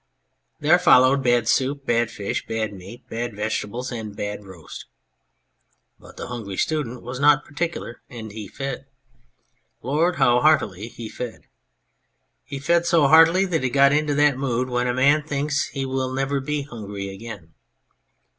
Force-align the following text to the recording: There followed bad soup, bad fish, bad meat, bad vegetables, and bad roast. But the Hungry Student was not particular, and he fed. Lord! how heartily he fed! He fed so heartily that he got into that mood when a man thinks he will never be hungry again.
There 0.59 0.79
followed 0.79 1.21
bad 1.23 1.47
soup, 1.47 1.85
bad 1.85 2.09
fish, 2.09 2.47
bad 2.47 2.73
meat, 2.73 3.07
bad 3.07 3.35
vegetables, 3.35 3.91
and 3.91 4.15
bad 4.15 4.43
roast. 4.45 4.87
But 5.99 6.17
the 6.17 6.25
Hungry 6.25 6.57
Student 6.57 7.03
was 7.03 7.19
not 7.19 7.45
particular, 7.45 8.01
and 8.09 8.31
he 8.31 8.47
fed. 8.47 8.87
Lord! 9.83 10.15
how 10.15 10.39
heartily 10.41 10.87
he 10.87 11.07
fed! 11.07 11.45
He 12.43 12.57
fed 12.57 12.87
so 12.87 13.09
heartily 13.09 13.45
that 13.45 13.61
he 13.61 13.69
got 13.69 13.93
into 13.93 14.15
that 14.15 14.39
mood 14.39 14.69
when 14.69 14.87
a 14.87 14.93
man 14.95 15.21
thinks 15.21 15.67
he 15.67 15.85
will 15.85 16.11
never 16.11 16.39
be 16.39 16.63
hungry 16.63 17.09
again. 17.09 17.53